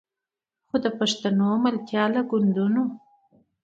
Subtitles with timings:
[0.67, 2.83] خو د پښتنو ملتپاله ګوندونو